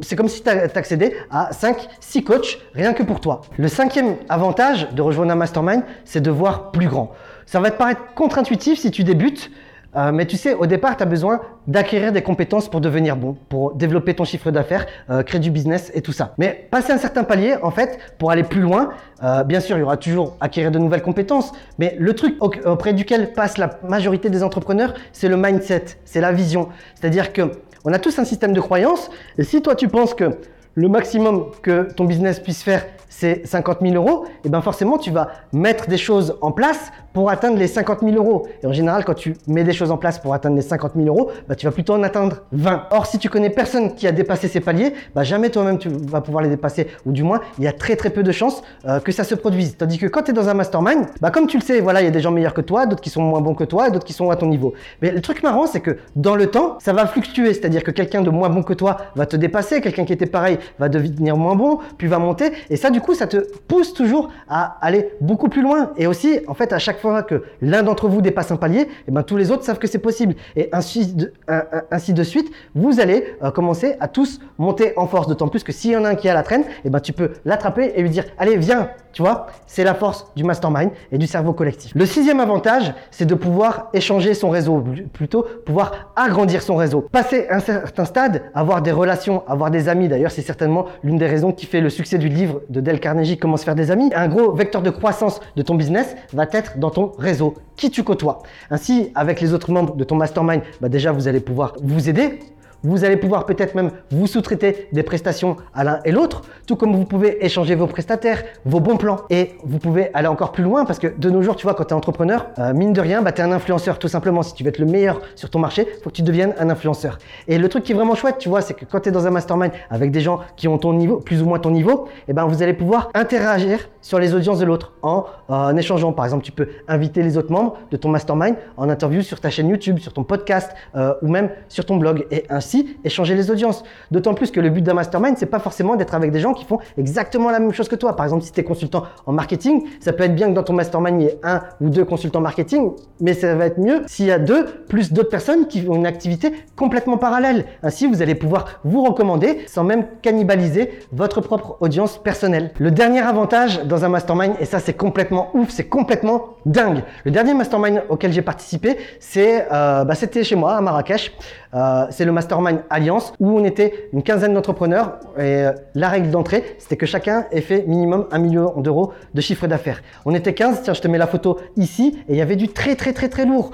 c'est 0.00 0.16
comme 0.16 0.28
si 0.28 0.42
tu 0.42 0.48
accédais 0.48 1.14
à 1.30 1.52
5, 1.52 1.88
6 2.00 2.24
coachs 2.24 2.58
rien 2.74 2.92
que 2.92 3.02
pour 3.02 3.20
toi. 3.20 3.42
Le 3.56 3.68
cinquième 3.68 4.16
avantage 4.28 4.88
de 4.92 5.02
rejoindre 5.02 5.32
un 5.32 5.36
mastermind, 5.36 5.82
c'est 6.04 6.20
de 6.20 6.30
voir 6.30 6.70
plus 6.70 6.88
grand. 6.88 7.12
Ça 7.46 7.60
va 7.60 7.70
te 7.70 7.78
paraître 7.78 8.00
contre-intuitif 8.14 8.80
si 8.80 8.90
tu 8.90 9.04
débutes, 9.04 9.50
euh, 9.96 10.12
mais 10.12 10.26
tu 10.26 10.36
sais, 10.36 10.52
au 10.52 10.66
départ, 10.66 10.96
tu 10.96 11.04
as 11.04 11.06
besoin 11.06 11.40
d'acquérir 11.66 12.12
des 12.12 12.20
compétences 12.20 12.68
pour 12.68 12.80
devenir 12.80 13.16
bon, 13.16 13.36
pour 13.48 13.74
développer 13.74 14.14
ton 14.14 14.24
chiffre 14.24 14.50
d'affaires, 14.50 14.86
euh, 15.10 15.22
créer 15.22 15.40
du 15.40 15.50
business 15.50 15.90
et 15.94 16.02
tout 16.02 16.12
ça. 16.12 16.34
Mais 16.38 16.68
passer 16.70 16.92
un 16.92 16.98
certain 16.98 17.24
palier, 17.24 17.54
en 17.62 17.70
fait, 17.70 17.98
pour 18.18 18.30
aller 18.30 18.42
plus 18.42 18.60
loin, 18.60 18.90
euh, 19.22 19.44
bien 19.44 19.60
sûr, 19.60 19.76
il 19.76 19.80
y 19.80 19.82
aura 19.82 19.96
toujours 19.96 20.36
acquérir 20.40 20.70
de 20.70 20.78
nouvelles 20.78 21.02
compétences, 21.02 21.52
mais 21.78 21.96
le 21.98 22.14
truc 22.14 22.36
auprès 22.42 22.92
duquel 22.92 23.32
passe 23.32 23.58
la 23.58 23.78
majorité 23.88 24.28
des 24.28 24.42
entrepreneurs, 24.42 24.92
c'est 25.12 25.28
le 25.28 25.36
mindset, 25.36 25.84
c'est 26.04 26.20
la 26.20 26.32
vision. 26.32 26.68
C'est-à-dire 26.94 27.32
que 27.32 27.52
on 27.84 27.92
a 27.92 27.98
tous 27.98 28.18
un 28.18 28.24
système 28.24 28.52
de 28.52 28.60
croyance, 28.60 29.10
et 29.38 29.44
si 29.44 29.62
toi 29.62 29.76
tu 29.76 29.88
penses 29.88 30.12
que 30.12 30.38
le 30.74 30.88
maximum 30.88 31.52
que 31.62 31.90
ton 31.94 32.04
business 32.04 32.40
puisse 32.40 32.62
faire, 32.62 32.84
c'est 33.18 33.46
50 33.46 33.78
000 33.80 33.94
euros, 33.94 34.26
et 34.44 34.50
bien 34.50 34.60
forcément, 34.60 34.98
tu 34.98 35.10
vas 35.10 35.28
mettre 35.54 35.88
des 35.88 35.96
choses 35.96 36.36
en 36.42 36.52
place 36.52 36.92
pour 37.14 37.30
atteindre 37.30 37.56
les 37.56 37.66
50 37.66 38.00
000 38.02 38.14
euros. 38.14 38.46
Et 38.62 38.66
en 38.66 38.74
général, 38.74 39.06
quand 39.06 39.14
tu 39.14 39.36
mets 39.46 39.64
des 39.64 39.72
choses 39.72 39.90
en 39.90 39.96
place 39.96 40.18
pour 40.18 40.34
atteindre 40.34 40.54
les 40.54 40.60
50 40.60 40.92
000 40.96 41.08
euros, 41.08 41.30
bah, 41.48 41.54
tu 41.54 41.64
vas 41.64 41.72
plutôt 41.72 41.94
en 41.94 42.02
atteindre 42.02 42.42
20. 42.52 42.88
Or, 42.90 43.06
si 43.06 43.18
tu 43.18 43.30
connais 43.30 43.48
personne 43.48 43.94
qui 43.94 44.06
a 44.06 44.12
dépassé 44.12 44.48
ces 44.48 44.60
paliers, 44.60 44.92
bah, 45.14 45.22
jamais 45.22 45.48
toi-même 45.48 45.78
tu 45.78 45.88
vas 45.88 46.20
pouvoir 46.20 46.44
les 46.44 46.50
dépasser. 46.50 46.88
Ou 47.06 47.12
du 47.12 47.22
moins, 47.22 47.40
il 47.56 47.64
y 47.64 47.68
a 47.68 47.72
très 47.72 47.96
très 47.96 48.10
peu 48.10 48.22
de 48.22 48.32
chances 48.32 48.62
euh, 48.86 49.00
que 49.00 49.12
ça 49.12 49.24
se 49.24 49.34
produise. 49.34 49.78
Tandis 49.78 49.96
que 49.96 50.04
quand 50.04 50.24
tu 50.24 50.32
es 50.32 50.34
dans 50.34 50.50
un 50.50 50.54
mastermind, 50.54 51.06
bah, 51.22 51.30
comme 51.30 51.46
tu 51.46 51.56
le 51.56 51.62
sais, 51.62 51.80
voilà, 51.80 52.02
il 52.02 52.04
y 52.04 52.08
a 52.08 52.10
des 52.10 52.20
gens 52.20 52.32
meilleurs 52.32 52.52
que 52.52 52.60
toi, 52.60 52.84
d'autres 52.84 53.00
qui 53.00 53.08
sont 53.08 53.22
moins 53.22 53.40
bons 53.40 53.54
que 53.54 53.64
toi, 53.64 53.88
d'autres 53.88 54.04
qui 54.04 54.12
sont 54.12 54.28
à 54.28 54.36
ton 54.36 54.46
niveau. 54.46 54.74
Mais 55.00 55.10
le 55.10 55.22
truc 55.22 55.42
marrant, 55.42 55.66
c'est 55.66 55.80
que 55.80 55.96
dans 56.16 56.36
le 56.36 56.48
temps, 56.48 56.76
ça 56.80 56.92
va 56.92 57.06
fluctuer. 57.06 57.54
C'est-à-dire 57.54 57.82
que 57.82 57.92
quelqu'un 57.92 58.20
de 58.20 58.28
moins 58.28 58.50
bon 58.50 58.62
que 58.62 58.74
toi 58.74 58.98
va 59.14 59.24
te 59.24 59.36
dépasser, 59.36 59.80
quelqu'un 59.80 60.04
qui 60.04 60.12
était 60.12 60.26
pareil 60.26 60.58
va 60.78 60.90
devenir 60.90 61.38
moins 61.38 61.54
bon, 61.54 61.78
puis 61.96 62.08
va 62.08 62.18
monter. 62.18 62.52
Et 62.68 62.76
ça, 62.76 62.90
du 62.90 63.00
coup, 63.00 63.05
ça 63.14 63.26
te 63.26 63.36
pousse 63.68 63.92
toujours 63.92 64.30
à 64.48 64.78
aller 64.80 65.10
beaucoup 65.20 65.48
plus 65.48 65.62
loin. 65.62 65.92
Et 65.96 66.06
aussi, 66.06 66.40
en 66.46 66.54
fait, 66.54 66.72
à 66.72 66.78
chaque 66.78 67.00
fois 67.00 67.22
que 67.22 67.44
l'un 67.60 67.82
d'entre 67.82 68.08
vous 68.08 68.20
dépasse 68.20 68.50
un 68.50 68.56
palier, 68.56 68.80
et 68.80 68.88
eh 69.08 69.10
ben, 69.10 69.22
tous 69.22 69.36
les 69.36 69.50
autres 69.50 69.64
savent 69.64 69.78
que 69.78 69.86
c'est 69.86 69.98
possible. 69.98 70.34
Et 70.56 70.68
ainsi 70.72 71.14
de, 71.14 72.22
suite, 72.22 72.50
vous 72.74 73.00
allez 73.00 73.36
euh, 73.42 73.50
commencer 73.50 73.96
à 74.00 74.08
tous 74.08 74.40
monter 74.58 74.92
en 74.96 75.06
force. 75.06 75.26
D'autant 75.26 75.48
plus 75.48 75.64
que 75.64 75.72
s'il 75.72 75.92
y 75.92 75.96
en 75.96 76.04
a 76.04 76.10
un 76.10 76.14
qui 76.14 76.28
a 76.28 76.34
la 76.34 76.42
traîne, 76.42 76.62
et 76.62 76.86
eh 76.86 76.90
ben, 76.90 77.00
tu 77.00 77.12
peux 77.12 77.32
l'attraper 77.44 77.92
et 77.94 78.02
lui 78.02 78.10
dire 78.10 78.24
Allez, 78.38 78.56
viens 78.56 78.90
Tu 79.16 79.22
vois, 79.22 79.46
c'est 79.66 79.82
la 79.82 79.94
force 79.94 80.30
du 80.36 80.44
mastermind 80.44 80.90
et 81.10 81.16
du 81.16 81.26
cerveau 81.26 81.54
collectif. 81.54 81.90
Le 81.94 82.04
sixième 82.04 82.38
avantage, 82.38 82.92
c'est 83.10 83.24
de 83.24 83.34
pouvoir 83.34 83.88
échanger 83.94 84.34
son 84.34 84.50
réseau, 84.50 84.84
plutôt 85.14 85.46
pouvoir 85.64 86.12
agrandir 86.16 86.60
son 86.60 86.76
réseau. 86.76 87.00
Passer 87.00 87.46
un 87.48 87.60
certain 87.60 88.04
stade, 88.04 88.42
avoir 88.54 88.82
des 88.82 88.92
relations, 88.92 89.42
avoir 89.48 89.70
des 89.70 89.88
amis. 89.88 90.08
D'ailleurs, 90.08 90.30
c'est 90.30 90.42
certainement 90.42 90.84
l'une 91.02 91.16
des 91.16 91.26
raisons 91.26 91.52
qui 91.52 91.64
fait 91.64 91.80
le 91.80 91.88
succès 91.88 92.18
du 92.18 92.28
livre 92.28 92.60
de 92.68 92.78
Dale 92.82 93.00
Carnegie, 93.00 93.38
Comment 93.38 93.56
se 93.56 93.64
faire 93.64 93.74
des 93.74 93.90
amis. 93.90 94.10
Un 94.14 94.28
gros 94.28 94.52
vecteur 94.52 94.82
de 94.82 94.90
croissance 94.90 95.40
de 95.56 95.62
ton 95.62 95.76
business 95.76 96.14
va 96.34 96.44
être 96.52 96.76
dans 96.76 96.90
ton 96.90 97.12
réseau, 97.18 97.54
qui 97.76 97.90
tu 97.90 98.02
côtoies. 98.02 98.42
Ainsi, 98.70 99.12
avec 99.14 99.40
les 99.40 99.54
autres 99.54 99.72
membres 99.72 99.96
de 99.96 100.04
ton 100.04 100.16
mastermind, 100.16 100.60
bah 100.82 100.90
déjà, 100.90 101.12
vous 101.12 101.26
allez 101.26 101.40
pouvoir 101.40 101.72
vous 101.82 102.10
aider 102.10 102.38
vous 102.86 103.04
allez 103.04 103.16
pouvoir 103.16 103.46
peut-être 103.46 103.74
même 103.74 103.90
vous 104.10 104.26
sous-traiter 104.26 104.88
des 104.92 105.02
prestations 105.02 105.56
à 105.74 105.84
l'un 105.84 106.00
et 106.04 106.12
l'autre, 106.12 106.42
tout 106.66 106.76
comme 106.76 106.94
vous 106.94 107.04
pouvez 107.04 107.44
échanger 107.44 107.74
vos 107.74 107.86
prestataires, 107.86 108.42
vos 108.64 108.80
bons 108.80 108.96
plans. 108.96 109.20
Et 109.30 109.52
vous 109.64 109.78
pouvez 109.78 110.10
aller 110.14 110.28
encore 110.28 110.52
plus 110.52 110.62
loin 110.64 110.84
parce 110.84 110.98
que 110.98 111.08
de 111.08 111.30
nos 111.30 111.42
jours, 111.42 111.56
tu 111.56 111.64
vois, 111.64 111.74
quand 111.74 111.84
tu 111.84 111.90
es 111.90 111.96
entrepreneur, 111.96 112.46
euh, 112.58 112.72
mine 112.72 112.92
de 112.92 113.00
rien, 113.00 113.22
bah, 113.22 113.32
tu 113.32 113.40
es 113.40 113.44
un 113.44 113.52
influenceur 113.52 113.98
tout 113.98 114.08
simplement. 114.08 114.42
Si 114.42 114.54
tu 114.54 114.62
veux 114.62 114.68
être 114.68 114.78
le 114.78 114.86
meilleur 114.86 115.20
sur 115.34 115.50
ton 115.50 115.58
marché, 115.58 115.86
faut 116.02 116.10
que 116.10 116.14
tu 116.14 116.22
deviennes 116.22 116.54
un 116.58 116.70
influenceur. 116.70 117.18
Et 117.48 117.58
le 117.58 117.68
truc 117.68 117.84
qui 117.84 117.92
est 117.92 117.94
vraiment 117.94 118.14
chouette, 118.14 118.38
tu 118.38 118.48
vois, 118.48 118.60
c'est 118.60 118.74
que 118.74 118.84
quand 118.84 119.00
tu 119.00 119.08
es 119.08 119.12
dans 119.12 119.26
un 119.26 119.30
mastermind 119.30 119.72
avec 119.90 120.10
des 120.10 120.20
gens 120.20 120.40
qui 120.56 120.68
ont 120.68 120.78
ton 120.78 120.92
niveau, 120.92 121.18
plus 121.18 121.42
ou 121.42 121.46
moins 121.46 121.58
ton 121.58 121.70
niveau, 121.70 122.06
et 122.06 122.30
eh 122.30 122.32
ben 122.32 122.46
vous 122.46 122.62
allez 122.62 122.74
pouvoir 122.74 123.10
interagir 123.14 123.88
sur 124.00 124.18
les 124.18 124.34
audiences 124.34 124.58
de 124.58 124.64
l'autre 124.64 124.92
en, 125.02 125.24
en, 125.48 125.76
échangeant. 125.76 126.12
Par 126.12 126.24
exemple, 126.24 126.44
tu 126.44 126.52
peux 126.52 126.68
inviter 126.88 127.22
les 127.22 127.36
autres 127.36 127.50
membres 127.50 127.76
de 127.90 127.96
ton 127.96 128.08
mastermind 128.08 128.56
en 128.76 128.88
interview 128.88 129.22
sur 129.22 129.40
ta 129.40 129.50
chaîne 129.50 129.68
YouTube, 129.68 129.98
sur 129.98 130.12
ton 130.12 130.24
podcast 130.24 130.70
euh, 130.94 131.14
ou 131.22 131.28
même 131.28 131.50
sur 131.68 131.84
ton 131.84 131.96
blog. 131.96 132.26
Et 132.30 132.44
ainsi, 132.48 132.75
échanger 133.04 133.34
les 133.34 133.50
audiences. 133.50 133.84
D'autant 134.10 134.34
plus 134.34 134.50
que 134.50 134.60
le 134.60 134.70
but 134.70 134.82
d'un 134.82 134.94
mastermind, 134.94 135.36
c'est 135.38 135.46
pas 135.46 135.58
forcément 135.58 135.96
d'être 135.96 136.14
avec 136.14 136.30
des 136.30 136.40
gens 136.40 136.54
qui 136.54 136.64
font 136.64 136.78
exactement 136.98 137.50
la 137.50 137.60
même 137.60 137.72
chose 137.72 137.88
que 137.88 137.96
toi. 137.96 138.16
Par 138.16 138.26
exemple, 138.26 138.44
si 138.44 138.52
tu 138.52 138.60
es 138.60 138.64
consultant 138.64 139.04
en 139.26 139.32
marketing, 139.32 139.84
ça 140.00 140.12
peut 140.12 140.24
être 140.24 140.34
bien 140.34 140.48
que 140.48 140.54
dans 140.54 140.62
ton 140.62 140.72
mastermind, 140.72 141.20
il 141.20 141.24
y 141.24 141.28
ait 141.28 141.38
un 141.42 141.62
ou 141.80 141.88
deux 141.88 142.04
consultants 142.04 142.40
marketing, 142.40 142.92
mais 143.20 143.34
ça 143.34 143.54
va 143.54 143.66
être 143.66 143.78
mieux 143.78 144.02
s'il 144.06 144.26
y 144.26 144.32
a 144.32 144.38
deux 144.38 144.64
plus 144.88 145.12
d'autres 145.12 145.30
personnes 145.30 145.66
qui 145.66 145.86
ont 145.88 145.94
une 145.94 146.06
activité 146.06 146.52
complètement 146.76 147.18
parallèle. 147.18 147.64
Ainsi, 147.82 148.06
vous 148.06 148.22
allez 148.22 148.34
pouvoir 148.34 148.80
vous 148.84 149.02
recommander 149.02 149.60
sans 149.66 149.84
même 149.84 150.06
cannibaliser 150.22 150.90
votre 151.12 151.40
propre 151.40 151.76
audience 151.80 152.18
personnelle. 152.18 152.72
Le 152.78 152.90
dernier 152.90 153.20
avantage 153.20 153.84
dans 153.84 154.04
un 154.04 154.08
mastermind, 154.08 154.54
et 154.60 154.64
ça 154.64 154.78
c'est 154.78 154.94
complètement 154.94 155.50
ouf, 155.54 155.70
c'est 155.70 155.88
complètement 155.88 156.55
dingue. 156.66 157.02
Le 157.24 157.30
dernier 157.30 157.54
mastermind 157.54 158.02
auquel 158.08 158.32
j'ai 158.32 158.42
participé, 158.42 158.98
euh, 159.36 160.04
bah, 160.04 160.14
c'était 160.14 160.44
chez 160.44 160.56
moi 160.56 160.76
à 160.76 160.80
Marrakech. 160.80 161.32
Euh, 161.74 162.06
c'est 162.10 162.24
le 162.24 162.32
Mastermind 162.32 162.84
Alliance 162.88 163.34
où 163.38 163.50
on 163.50 163.64
était 163.64 164.08
une 164.12 164.22
quinzaine 164.22 164.54
d'entrepreneurs 164.54 165.18
et 165.36 165.42
euh, 165.42 165.72
la 165.94 166.08
règle 166.08 166.30
d'entrée, 166.30 166.64
c'était 166.78 166.96
que 166.96 167.04
chacun 167.06 167.44
ait 167.50 167.60
fait 167.60 167.84
minimum 167.86 168.26
un 168.30 168.38
million 168.38 168.80
d'euros 168.80 169.12
de 169.34 169.40
chiffre 169.40 169.66
d'affaires. 169.66 170.00
On 170.24 170.34
était 170.34 170.54
15, 170.54 170.82
tiens, 170.82 170.94
je 170.94 171.02
te 171.02 171.08
mets 171.08 171.18
la 171.18 171.26
photo 171.26 171.58
ici 171.76 172.18
et 172.28 172.32
il 172.32 172.36
y 172.36 172.40
avait 172.40 172.56
du 172.56 172.68
très 172.68 172.96
très 172.96 173.12
très 173.12 173.28
très 173.28 173.44
lourd 173.44 173.72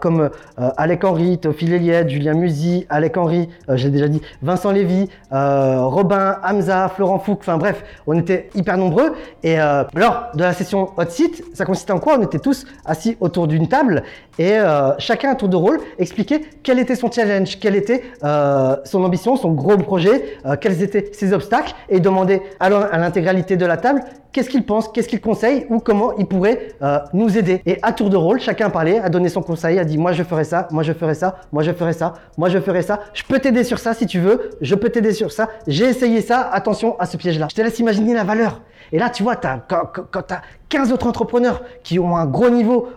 comme 0.00 0.28
Alec 0.56 1.04
Henry, 1.04 1.38
Théophile 1.38 1.74
Eliette, 1.74 2.08
Julien 2.08 2.34
Musi, 2.34 2.84
Alec 2.90 3.16
Henry, 3.16 3.48
j'ai 3.68 3.90
déjà 3.90 4.08
dit, 4.08 4.20
Vincent 4.42 4.72
Lévy, 4.72 5.08
Robin, 5.30 6.38
Hamza, 6.42 6.88
Florent 6.88 7.20
Fouque, 7.20 7.38
enfin 7.42 7.58
bref, 7.58 7.84
on 8.08 8.18
était 8.18 8.50
hyper 8.56 8.76
nombreux 8.76 9.12
et 9.44 9.58
lors 9.94 10.30
de 10.34 10.42
la 10.42 10.52
session 10.52 10.90
hot 10.96 11.08
seat, 11.08 11.44
ça 11.54 11.64
consistait 11.64 11.92
en 11.92 12.00
quoi 12.00 12.18
On 12.22 12.26
était 12.26 12.38
tous 12.38 12.66
assis 12.84 13.16
autour 13.18 13.48
d'une 13.48 13.66
table 13.66 14.04
et 14.38 14.52
euh, 14.52 14.92
chacun 14.98 15.32
à 15.32 15.34
tour 15.34 15.48
de 15.48 15.56
rôle 15.56 15.80
expliquer 15.98 16.40
quel 16.62 16.78
était 16.78 16.94
son 16.94 17.10
challenge, 17.10 17.58
quelle 17.58 17.74
était 17.74 18.04
euh, 18.22 18.76
son 18.84 19.02
ambition, 19.02 19.34
son 19.36 19.50
gros 19.50 19.76
projet, 19.76 20.38
euh, 20.46 20.54
quels 20.60 20.82
étaient 20.82 21.10
ses 21.12 21.32
obstacles 21.32 21.74
et 21.88 21.98
demander 21.98 22.40
à 22.60 22.70
l'intégralité 22.70 23.56
de 23.56 23.66
la 23.66 23.76
table 23.76 24.04
qu'est-ce 24.32 24.48
qu'il 24.48 24.64
pense, 24.64 24.88
qu'est-ce 24.88 25.08
qu'il 25.08 25.20
conseille 25.20 25.66
ou 25.70 25.78
comment 25.78 26.14
il 26.16 26.26
pourrait 26.26 26.68
nous 27.12 27.36
aider. 27.36 27.62
Et 27.66 27.78
à 27.82 27.92
tour 27.92 28.10
de 28.10 28.16
rôle, 28.16 28.40
chacun 28.40 28.66
a 28.66 28.70
parlé, 28.70 28.98
a 28.98 29.08
donné 29.08 29.28
son 29.28 29.42
conseil, 29.42 29.78
a 29.78 29.84
dit 29.84 29.98
moi 29.98 30.12
je 30.12 30.22
ferai 30.22 30.44
ça, 30.44 30.68
moi 30.70 30.82
je 30.82 30.92
ferai 30.92 31.14
ça, 31.14 31.40
moi 31.52 31.62
je 31.62 31.72
ferai 31.72 31.92
ça, 31.92 32.14
moi 32.36 32.48
je 32.48 32.58
ferai 32.58 32.82
ça, 32.82 33.00
je 33.14 33.22
peux 33.24 33.38
t'aider 33.38 33.64
sur 33.64 33.78
ça 33.78 33.94
si 33.94 34.06
tu 34.06 34.18
veux, 34.18 34.50
je 34.60 34.74
peux 34.74 34.88
t'aider 34.88 35.12
sur 35.12 35.32
ça, 35.32 35.48
j'ai 35.66 35.84
essayé 35.84 36.20
ça, 36.20 36.48
attention 36.52 36.98
à 36.98 37.06
ce 37.06 37.16
piège-là. 37.16 37.48
Je 37.50 37.56
te 37.56 37.62
laisse 37.62 37.78
imaginer 37.78 38.14
la 38.14 38.24
valeur. 38.24 38.60
Et 38.90 38.98
là, 38.98 39.08
tu 39.08 39.22
vois, 39.22 39.36
quand, 39.36 39.60
quand 39.68 40.22
tu 40.22 40.34
as 40.34 40.42
15 40.68 40.92
autres 40.92 41.06
entrepreneurs 41.06 41.62
qui 41.82 41.98
ont 41.98 42.16
un 42.16 42.26
gros 42.26 42.50
niveau 42.50 42.88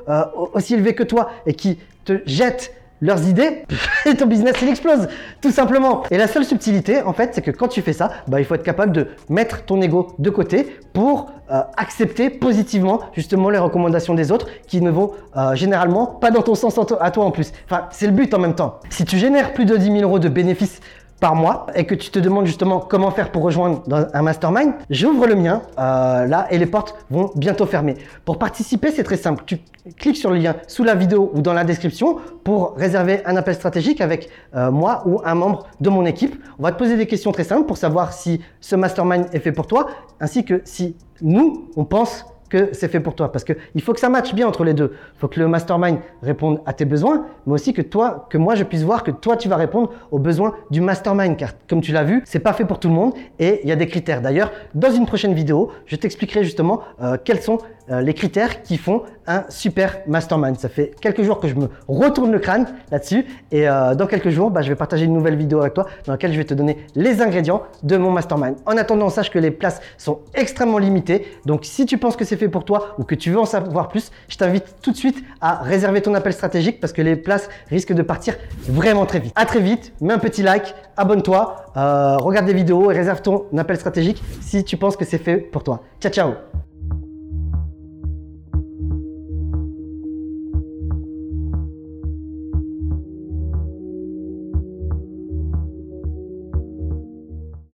aussi 0.53 0.73
élevé 0.73 0.93
que 0.93 1.03
toi 1.03 1.29
et 1.45 1.53
qui 1.53 1.79
te 2.03 2.19
jettent 2.25 2.73
leurs 3.05 3.27
idées 3.27 3.63
et 4.05 4.15
ton 4.15 4.25
business 4.25 4.55
il 4.61 4.69
explose 4.69 5.07
tout 5.41 5.51
simplement. 5.51 6.03
Et 6.11 6.17
la 6.17 6.27
seule 6.27 6.45
subtilité 6.45 7.01
en 7.01 7.13
fait 7.13 7.31
c'est 7.33 7.41
que 7.41 7.51
quand 7.51 7.67
tu 7.67 7.81
fais 7.81 7.93
ça, 7.93 8.11
bah, 8.27 8.39
il 8.39 8.45
faut 8.45 8.55
être 8.55 8.63
capable 8.63 8.91
de 8.91 9.07
mettre 9.29 9.63
ton 9.63 9.81
ego 9.81 10.15
de 10.19 10.29
côté 10.29 10.77
pour 10.93 11.31
euh, 11.51 11.61
accepter 11.77 12.29
positivement 12.29 12.99
justement 13.13 13.49
les 13.49 13.59
recommandations 13.59 14.15
des 14.15 14.31
autres 14.31 14.47
qui 14.67 14.81
ne 14.81 14.89
vont 14.89 15.11
euh, 15.37 15.55
généralement 15.55 16.07
pas 16.07 16.31
dans 16.31 16.41
ton 16.41 16.55
sens 16.55 16.77
à 16.99 17.11
toi 17.11 17.25
en 17.25 17.31
plus. 17.31 17.51
Enfin 17.65 17.87
c'est 17.91 18.07
le 18.07 18.13
but 18.13 18.33
en 18.33 18.39
même 18.39 18.55
temps. 18.55 18.79
Si 18.89 19.05
tu 19.05 19.17
génères 19.17 19.53
plus 19.53 19.65
de 19.65 19.77
10 19.77 19.85
000 19.85 19.97
euros 20.01 20.19
de 20.19 20.29
bénéfices 20.29 20.81
par 21.19 21.35
mois 21.35 21.67
et 21.75 21.85
que 21.85 21.95
tu 21.95 22.09
te 22.09 22.19
demandes 22.19 22.45
justement 22.45 22.79
comment 22.79 23.11
faire 23.11 23.31
pour 23.31 23.43
rejoindre 23.43 23.81
un 24.13 24.21
mastermind, 24.21 24.73
j'ouvre 24.89 25.27
le 25.27 25.35
mien 25.35 25.61
euh, 25.79 26.25
là 26.25 26.47
et 26.51 26.57
les 26.57 26.65
portes 26.65 26.95
vont 27.09 27.31
bientôt 27.35 27.65
fermer. 27.65 27.95
Pour 28.25 28.37
participer, 28.37 28.91
c'est 28.91 29.03
très 29.03 29.17
simple. 29.17 29.43
Tu 29.45 29.59
cliques 29.97 30.17
sur 30.17 30.31
le 30.31 30.37
lien 30.37 30.55
sous 30.67 30.83
la 30.83 30.95
vidéo 30.95 31.31
ou 31.33 31.41
dans 31.41 31.53
la 31.53 31.63
description 31.63 32.17
pour 32.43 32.75
réserver 32.75 33.25
un 33.25 33.35
appel 33.37 33.55
stratégique 33.55 34.01
avec 34.01 34.29
euh, 34.55 34.71
moi 34.71 35.03
ou 35.05 35.21
un 35.23 35.35
membre 35.35 35.67
de 35.79 35.89
mon 35.89 36.05
équipe. 36.05 36.35
On 36.59 36.63
va 36.63 36.71
te 36.71 36.77
poser 36.77 36.97
des 36.97 37.07
questions 37.07 37.31
très 37.31 37.43
simples 37.43 37.65
pour 37.65 37.77
savoir 37.77 38.13
si 38.13 38.41
ce 38.59 38.75
mastermind 38.75 39.27
est 39.33 39.39
fait 39.39 39.51
pour 39.51 39.67
toi 39.67 39.87
ainsi 40.19 40.43
que 40.43 40.61
si 40.65 40.95
nous, 41.21 41.69
on 41.75 41.85
pense 41.85 42.25
que 42.49 42.69
c'est 42.73 42.87
fait 42.87 42.99
pour 42.99 43.15
toi. 43.15 43.31
Parce 43.31 43.43
qu'il 43.43 43.81
faut 43.81 43.93
que 43.93 43.99
ça 43.99 44.09
matche 44.09 44.33
bien 44.33 44.47
entre 44.47 44.63
les 44.63 44.73
deux. 44.73 44.93
Il 45.15 45.19
faut 45.19 45.27
que 45.27 45.39
le 45.39 45.47
mastermind 45.47 45.99
réponde 46.21 46.61
à 46.65 46.73
tes 46.73 46.85
besoins, 46.85 47.25
mais 47.45 47.53
aussi 47.53 47.73
que 47.73 47.81
toi, 47.81 48.27
que 48.29 48.37
moi, 48.37 48.55
je 48.55 48.63
puisse 48.63 48.83
voir 48.83 49.03
que 49.03 49.11
toi, 49.11 49.37
tu 49.37 49.49
vas 49.49 49.57
répondre 49.57 49.91
aux 50.11 50.19
besoins 50.19 50.53
du 50.71 50.81
mastermind. 50.81 51.37
Car 51.37 51.51
comme 51.67 51.81
tu 51.81 51.91
l'as 51.91 52.03
vu, 52.03 52.21
c'est 52.25 52.39
pas 52.39 52.53
fait 52.53 52.65
pour 52.65 52.79
tout 52.79 52.87
le 52.87 52.93
monde 52.93 53.13
et 53.39 53.61
il 53.63 53.69
y 53.69 53.71
a 53.71 53.75
des 53.75 53.87
critères. 53.87 54.21
D'ailleurs, 54.21 54.51
dans 54.73 54.91
une 54.91 55.05
prochaine 55.05 55.33
vidéo, 55.33 55.71
je 55.85 55.95
t'expliquerai 55.95 56.43
justement 56.43 56.81
euh, 57.01 57.17
quels 57.23 57.41
sont 57.41 57.59
euh, 57.91 58.01
les 58.01 58.13
critères 58.13 58.63
qui 58.63 58.77
font 58.77 59.03
un 59.27 59.43
super 59.49 59.97
mastermind. 60.07 60.57
Ça 60.57 60.69
fait 60.69 60.93
quelques 61.01 61.23
jours 61.23 61.39
que 61.39 61.47
je 61.47 61.55
me 61.55 61.69
retourne 61.87 62.31
le 62.31 62.39
crâne 62.39 62.67
là-dessus 62.91 63.25
et 63.51 63.67
euh, 63.67 63.95
dans 63.95 64.07
quelques 64.07 64.29
jours, 64.29 64.51
bah, 64.51 64.61
je 64.61 64.69
vais 64.69 64.75
partager 64.75 65.05
une 65.05 65.13
nouvelle 65.13 65.35
vidéo 65.35 65.61
avec 65.61 65.73
toi 65.73 65.85
dans 66.05 66.13
laquelle 66.13 66.31
je 66.31 66.37
vais 66.37 66.45
te 66.45 66.53
donner 66.53 66.77
les 66.95 67.21
ingrédients 67.21 67.63
de 67.83 67.97
mon 67.97 68.11
mastermind. 68.11 68.55
En 68.65 68.77
attendant, 68.77 69.09
sache 69.09 69.31
que 69.31 69.39
les 69.39 69.51
places 69.51 69.81
sont 69.97 70.19
extrêmement 70.33 70.77
limitées. 70.77 71.25
Donc 71.45 71.65
si 71.65 71.85
tu 71.85 71.97
penses 71.97 72.15
que 72.15 72.25
c'est 72.25 72.37
fait 72.37 72.49
pour 72.49 72.65
toi 72.65 72.95
ou 72.97 73.03
que 73.03 73.15
tu 73.15 73.31
veux 73.31 73.39
en 73.39 73.45
savoir 73.45 73.87
plus, 73.87 74.11
je 74.27 74.37
t'invite 74.37 74.75
tout 74.81 74.91
de 74.91 74.97
suite 74.97 75.23
à 75.41 75.55
réserver 75.55 76.01
ton 76.01 76.13
appel 76.13 76.33
stratégique 76.33 76.79
parce 76.79 76.93
que 76.93 77.01
les 77.01 77.15
places 77.15 77.49
risquent 77.69 77.93
de 77.93 78.01
partir 78.01 78.35
vraiment 78.67 79.05
très 79.05 79.19
vite. 79.19 79.33
À 79.35 79.45
très 79.45 79.59
vite, 79.59 79.93
mets 80.01 80.13
un 80.13 80.19
petit 80.19 80.43
like, 80.43 80.73
abonne-toi, 80.97 81.55
euh, 81.77 82.17
regarde 82.17 82.45
des 82.45 82.53
vidéos 82.53 82.91
et 82.91 82.95
réserve 82.95 83.21
ton 83.21 83.45
appel 83.57 83.77
stratégique 83.77 84.21
si 84.41 84.63
tu 84.63 84.77
penses 84.77 84.97
que 84.97 85.05
c'est 85.05 85.17
fait 85.17 85.37
pour 85.37 85.63
toi. 85.63 85.81
Ciao 85.99 86.11
ciao 86.11 86.74